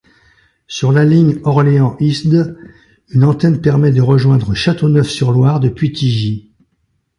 Sur 0.65 0.91
la 0.91 1.05
ligne 1.05 1.39
Orléans-Isdes, 1.43 2.57
une 3.09 3.23
antenne 3.23 3.53
de 3.57 3.59
permet 3.59 3.91
de 3.91 4.01
rejoindre 4.01 4.55
Châteauneuf-sur-Loire 4.55 5.59
depuis 5.59 5.91
Tigy. 5.93 6.49